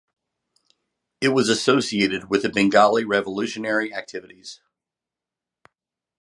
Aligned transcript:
It 1.21 1.27
was 1.27 1.47
associated 1.47 2.27
with 2.27 2.41
the 2.41 2.49
Bengali 2.49 3.05
revolutionary 3.05 3.93
activities. 3.93 4.59